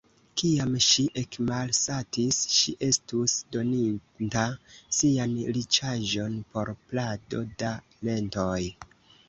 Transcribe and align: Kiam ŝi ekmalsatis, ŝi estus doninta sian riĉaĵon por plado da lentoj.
Kiam 0.41 0.71
ŝi 0.85 1.03
ekmalsatis, 1.21 2.39
ŝi 2.53 2.73
estus 2.87 3.35
doninta 3.57 4.47
sian 5.01 5.37
riĉaĵon 5.61 6.37
por 6.57 6.75
plado 6.89 7.47
da 7.63 7.79
lentoj. 8.11 8.61